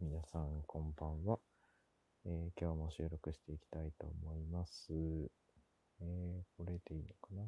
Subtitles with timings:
[0.00, 1.40] 皆さんこんばんは、
[2.24, 4.92] えー今日も収録していきたいと思います。
[4.92, 7.42] えーこれでいいのかな？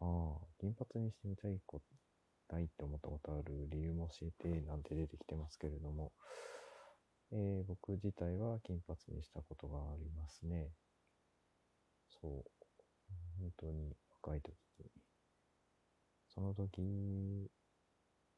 [0.00, 0.06] あ
[0.42, 1.82] あ、金髪にしてみたいこ、
[2.48, 6.12] たいって思ったことある理由も教えてなんて出てきてますけれども、
[7.32, 10.70] えー僕自体は金髪にしたことがありますね。
[12.08, 12.30] そう。
[13.38, 13.92] 本当に
[14.24, 14.86] 若い時に。
[16.34, 17.50] その時、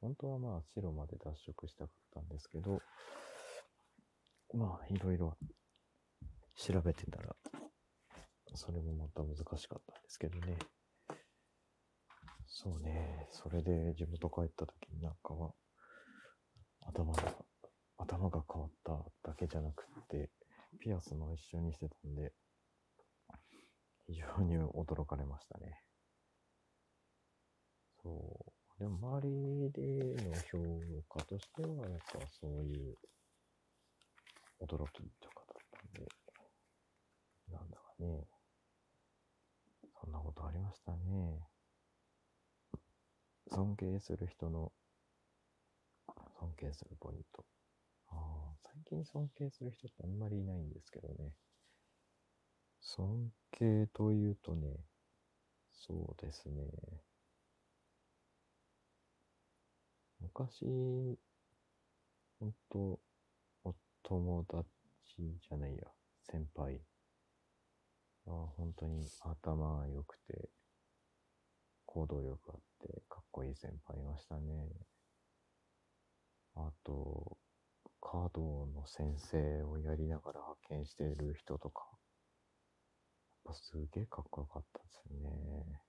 [0.04, 2.78] 本当はまあ白まで脱色したかったんですけど、
[4.52, 5.34] まあいろいろ
[6.56, 7.34] 調べてたら、
[8.54, 10.58] それもまた難しかったんですけどね。
[12.46, 15.52] そうね、それで地元帰った時になんかは、
[16.86, 17.22] 頭が、
[17.96, 20.30] 頭が変わっただけじゃなくって、
[20.80, 22.34] ピアスも一緒にしてたんで、
[24.06, 25.80] 非常に驚かれましたね。
[28.02, 28.54] そう。
[28.84, 29.80] でも周りで
[30.22, 30.58] の評
[31.08, 32.94] 価としては、やっぱそういう
[34.60, 36.12] 驚きとかだったんで、
[37.50, 38.26] なんだかね。
[39.98, 41.48] そんなことありましたね。
[43.50, 44.70] 尊敬する人の
[46.38, 47.46] 尊敬するポイント。
[48.10, 51.32] ああ、最近尊敬する人ってあんまりいないんですけどね。
[52.82, 54.76] 尊敬というとね、
[55.72, 57.03] そうですね。
[60.24, 61.18] 昔、
[62.40, 62.98] ほんと、
[63.62, 64.64] お友達
[65.18, 65.84] じゃないや、
[66.22, 66.80] 先輩。
[68.26, 70.48] あ本当に頭良くて、
[71.84, 74.70] 行動力あって、かっこいい先輩いましたね。
[76.54, 77.36] あと、
[78.00, 81.84] 華道の先生をやりながら派遣している人とか、
[83.44, 85.82] やっぱすげえかっこよかったですね。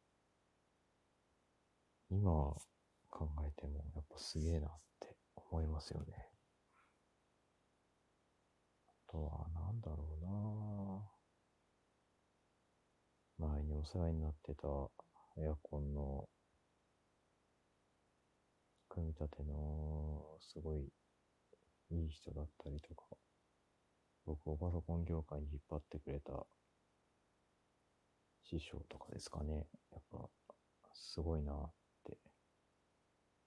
[2.10, 2.56] 今
[3.18, 6.06] 考えてもやっぱすげえなって思いますよね。
[8.90, 10.18] あとはなんだろ
[13.40, 14.68] うな前にお世話になってた
[15.38, 16.28] エアコンの
[18.90, 20.92] 組み立てのすごい
[21.92, 23.04] いい人だったりとか、
[24.26, 26.46] 僕をパソコン業界に引っ張ってくれた
[28.44, 29.68] 師匠とかですかね。
[29.92, 30.30] やっぱ
[30.94, 31.72] すごいなっ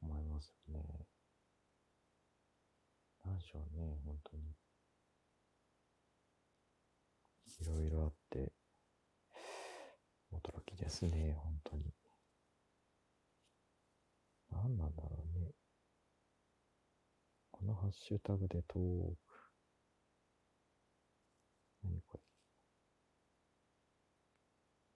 [0.02, 1.06] 思いますよね。
[3.24, 4.42] なんでしょうね、本当に。
[7.60, 8.52] いろいろあって、
[10.32, 11.92] 驚きですね、本当に。
[14.50, 15.52] 何なんだろうね。
[17.50, 19.18] このハッシュタグでトーク。
[21.82, 22.18] 何こ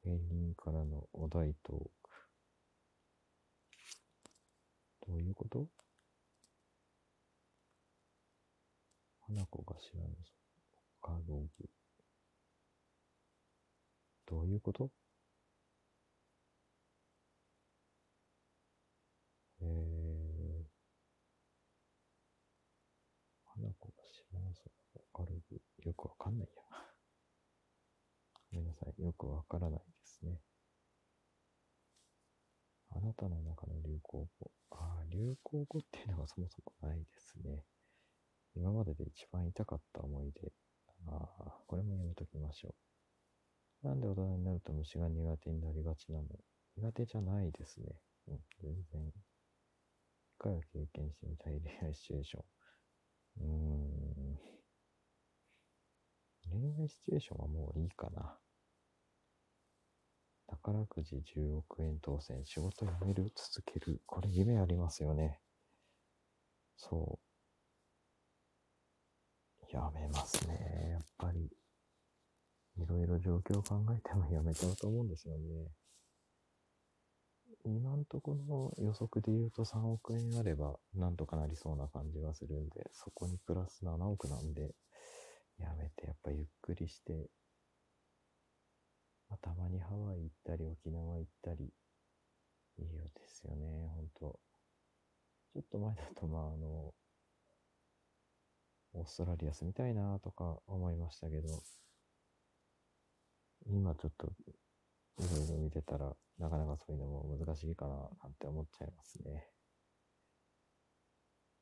[0.04, 0.10] れ。
[0.12, 2.10] 芸人からのお題トーク。
[5.06, 5.66] どういうこと？
[9.26, 10.16] 花子が知らぬぞ。
[11.00, 11.68] カログ。
[14.26, 14.90] どういうこと？
[19.60, 20.64] えー、
[23.44, 24.60] 花子が知らぬぞ。
[25.12, 25.60] カログ。
[25.84, 26.62] よくわかんないや。
[28.52, 29.02] ごめんなさい。
[29.02, 30.40] よくわからないですね。
[33.02, 34.50] あなたの中の流行語。
[34.70, 37.64] ああ、流行語っていうのがそもそもないですね。
[38.54, 40.52] 今までで一番痛かった思い出。
[41.08, 42.76] ああ、これもやめときましょ
[43.82, 43.88] う。
[43.88, 46.28] なんで大人になると虫が苦手になりがちなの？
[46.76, 47.86] 苦手じゃないですね。
[48.28, 49.08] うん、全然。
[49.08, 49.14] 一
[50.38, 52.44] 回は経験してみたい恋愛シチュエーション。
[53.40, 53.46] うー
[54.34, 54.38] ん。
[56.52, 58.38] 恋愛シチュエーションはもういいかな。
[60.52, 64.00] 宝くじ10億円当選、仕事辞める、続ける。
[64.06, 65.40] これ夢ありますよね。
[66.76, 67.18] そ
[69.62, 69.66] う。
[69.74, 70.90] やめますね。
[70.92, 71.50] やっぱり。
[72.78, 75.70] いろいろ状況を考えてもやめちゃうと思うんですよね。
[77.64, 84.74] 今んところの予測で言うと3億円あればなんとかなりそうな感じはするんで、そこにプラス7億なんで、
[85.58, 87.28] やめてやっぱゆっくりして、
[89.32, 91.72] まあ、たまにハワイ行ったり沖縄行ったり、
[92.76, 94.38] いいようですよね、ほんと。
[95.54, 96.92] ちょっと前だとまああの、
[98.92, 101.48] オーストラリア住みたいなとか思いましたけど、
[103.64, 109.46] 今ちょっといろいろ見てたら、なかなかそういうのも難しいかななんて思っちゃいますね。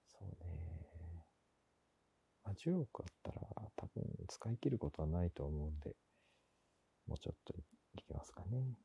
[0.09, 1.25] そうね。
[2.43, 3.47] まあ、10億あったら
[3.77, 5.95] 多分使い切ることはないと思うんで、
[7.11, 7.53] もうちょっと
[7.95, 8.79] いきますかね。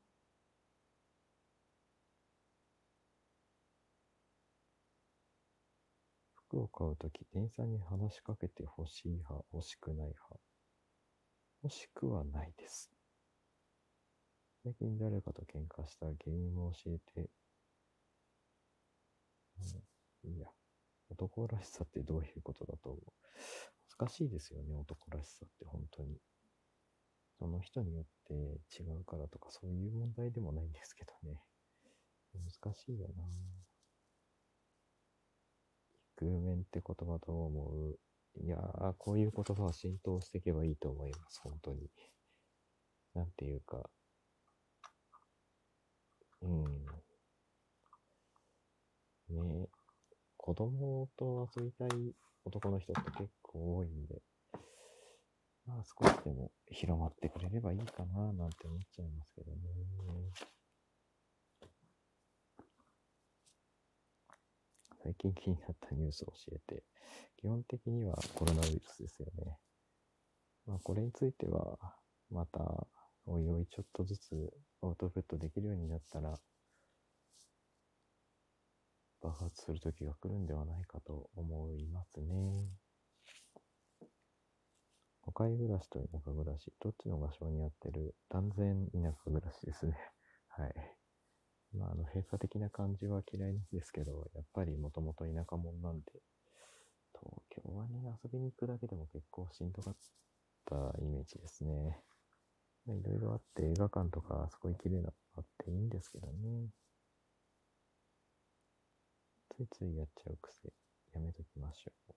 [6.33, 10.39] 服を買うとき、店員さんに話しかけて欲しい派、欲しくない派。
[11.63, 12.89] 欲しくはないです。
[14.63, 17.29] 最近誰かと喧嘩した原因も教えて、
[20.23, 20.47] うん、いや。
[21.11, 23.01] 男らしさってどういうことだと思う？
[23.99, 26.17] 難しいですよね、男らしさって本当に。
[27.37, 28.33] その人によって
[28.81, 31.41] 違うからとかそういう問題でもないんですけどね。
[32.33, 33.23] 難しいよな
[35.93, 37.99] イクメンって言葉どう思う？
[38.43, 41.89] いやー、こういう言葉は浸透していけばいいと思います、本当に。
[43.13, 43.89] なんていうか、
[46.41, 46.85] うん。
[49.29, 49.67] ね
[50.37, 52.13] 子供と遊びたい
[52.45, 54.21] 男の人って結構多いんで、
[55.65, 59.57] まあ少しでも広まってくれればいいかななんて思っちゃいますけどね。
[65.03, 66.83] 最近気になったニュースを教えて、
[67.37, 69.57] 基本的にはコロナウイルスですよね。
[70.65, 71.77] まあこれについては、
[72.31, 72.87] また、
[73.27, 74.51] おいおいちょっとずつ
[74.81, 76.39] アウトプットできるようになったら、
[79.21, 82.84] 爆発する時が来るんではないかと思いますね。
[85.25, 88.15] 都会暮らしと田舎暮らし、どっちの場所に合ってる？
[88.29, 89.97] 断然田舎暮らしですね。
[90.49, 90.73] はい。
[91.73, 96.21] まあ、あの、閉鎖的な感じは嫌いなんですけど、やっぱりもともと田舎者なんで、
[97.13, 99.95] 東京はね、遊びに行くだけでも結構しんどかっ
[100.65, 102.03] たイメージですね。
[102.87, 106.69] いろいろあって映画館とかすごい綺麗なのあっていいんですけどね。
[109.49, 110.71] ついついやっちゃう癖、
[111.13, 112.13] やめときましょう。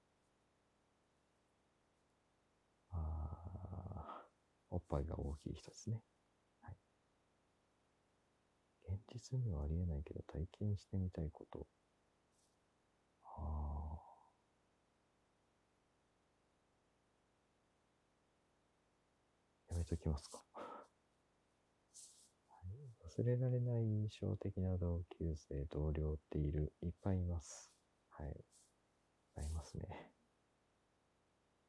[4.70, 6.02] おっぱいが大きい人ですね。
[6.60, 6.76] はい。
[8.84, 11.66] 現実にはありえないけど体験してみたいこと。
[13.24, 19.72] あー。
[19.72, 20.42] やめときますか。
[23.18, 27.72] 忘れられない印象的な同級生、同僚っている、いっぱいいます。
[28.10, 28.28] はい。
[28.28, 28.34] いっ
[29.34, 30.12] ぱいいますね。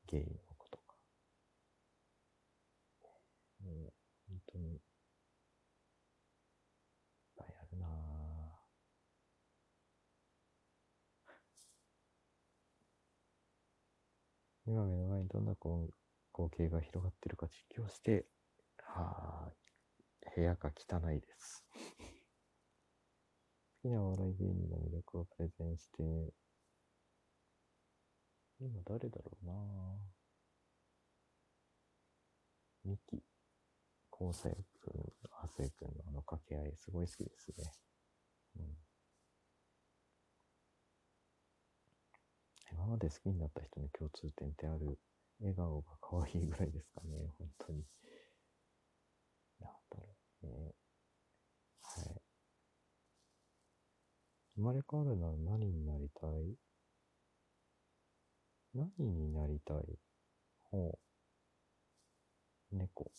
[0.07, 0.95] ゲイの子とか。
[3.59, 3.93] もう、
[4.27, 4.79] 本当に、いっ
[7.35, 8.19] ぱいあるなぁ。
[14.69, 15.89] 今目の前にどんな光
[16.55, 18.27] 景が広がってるか実況して、
[18.77, 19.51] はあ、
[20.35, 21.65] 部屋が汚いです。
[23.81, 26.03] 好きなお笑い芸人の魅力をプレゼンして、
[28.59, 29.53] 今誰だろうな
[32.83, 33.23] ミキ、
[34.11, 37.73] 昴生くん、亜生くんのあの掛け合い、すごい好きですね。
[38.57, 38.77] うん。
[42.71, 44.97] 今まで好きになった人の共通点ってある
[45.39, 47.83] 笑顔が可愛いぐらいですかね、本当に。
[49.59, 50.73] なんだろうね。
[51.81, 52.21] はい。
[54.55, 56.57] 生まれ変わるなら何になりたい？
[58.73, 59.77] 何になりたい？
[60.71, 60.99] ほ
[62.71, 62.75] う。
[62.75, 63.11] 猫。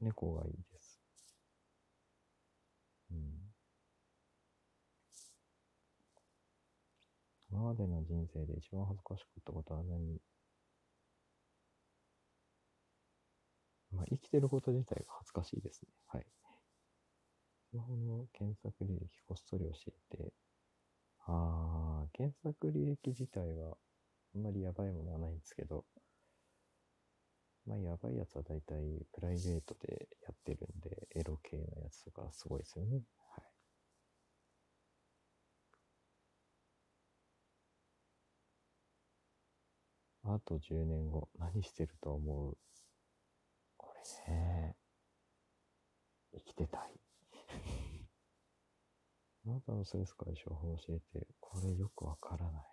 [0.00, 1.00] 猫がいいです。
[3.10, 3.18] うん。
[7.56, 10.20] 今までの人生で一番恥ずかしかったことは何？
[13.92, 15.88] まあ、生きてること自体が恥ずかしいですね。
[16.06, 16.26] はい。
[17.70, 20.32] スマホの検索履歴こっそり教えて、
[21.24, 23.78] あー、検索履歴自体は
[24.34, 25.86] あんまりやばいものはないんですけど、
[27.66, 33.00] まあ、やばいやつは大体プライベートでやってるんで、エロ系のやつとかすごいですよね。
[40.28, 42.56] あと10年後、何してると思う？
[43.76, 44.76] これね、
[46.34, 46.80] 生きてたい。
[49.46, 52.64] あなたのストレス解消法を教えて、これよくわからない。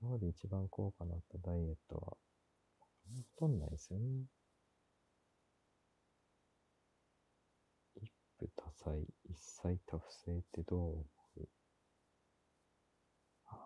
[0.00, 2.16] 今まで一番効果のあったダイエットは、
[3.36, 4.26] ほとんどないですよね。
[8.00, 8.96] 一夫多妻、
[9.28, 11.04] 一妻多夫制ってどう思
[11.36, 11.48] う
[13.44, 13.56] は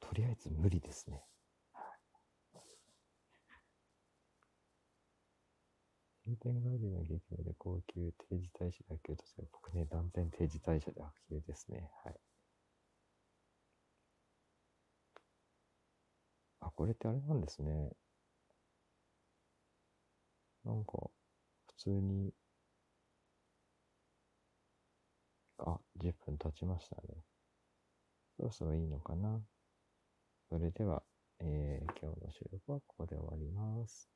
[0.00, 1.22] あとりあえず無理ですね。
[6.26, 9.48] 運転帰りの劇務で高級定時退社で悪球とする。
[9.50, 11.90] 僕ね、断然定時退社で悪球ですね。
[12.04, 12.20] はい。
[16.60, 17.92] あ、これってあれなんですね。
[20.64, 21.10] なんか、
[21.66, 22.34] 普通に、
[25.58, 27.22] あ、10分経ちましたね。
[28.36, 29.40] そろそろいいのかな。
[30.48, 31.04] それでは、
[31.38, 34.15] えー今日の収録はここで終わります。